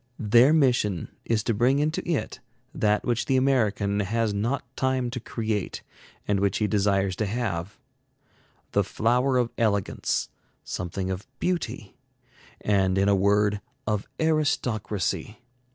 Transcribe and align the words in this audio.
Their 0.17 0.51
mission 0.51 1.09
is 1.25 1.43
to 1.43 1.53
bring 1.53 1.77
into 1.77 2.01
it 2.09 2.39
that 2.73 3.05
which 3.05 3.25
the 3.27 3.37
American 3.37 3.99
has 3.99 4.33
not 4.33 4.63
time 4.75 5.11
to 5.11 5.19
create, 5.19 5.83
and 6.27 6.39
which 6.39 6.57
he 6.57 6.65
desires 6.65 7.15
to 7.17 7.27
have: 7.27 7.77
the 8.71 8.83
flower 8.83 9.37
of 9.37 9.51
elegance, 9.59 10.29
something 10.63 11.11
of 11.11 11.27
beauty, 11.37 11.99
and 12.61 12.97
in 12.97 13.09
a 13.09 13.15
word, 13.15 13.61
of 13.85 14.07
aristocracy. 14.19 15.37